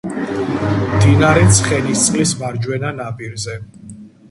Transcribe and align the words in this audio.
მდინარე 0.93 1.43
ცხენისწყლის 1.59 2.33
მარჯვენა 2.41 2.93
ნაპირზე. 3.03 3.61